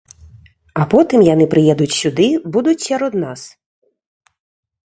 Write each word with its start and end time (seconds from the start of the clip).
А 0.83 0.85
потым 0.93 1.25
яны 1.33 1.45
прыедуць 1.53 1.97
сюды, 2.01 2.27
будуць 2.57 2.81
сярод 2.89 3.13
нас. 3.25 3.41